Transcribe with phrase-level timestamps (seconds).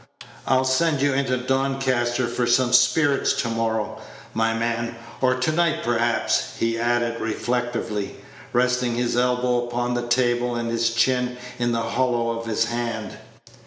[0.47, 3.99] I'll send you into Doncaster for some spirits to morrow,
[4.33, 8.15] my man or to night, perhaps," he added, reflectively,
[8.51, 13.15] resting his elbow upon the table and his chin in the hollow of his hand.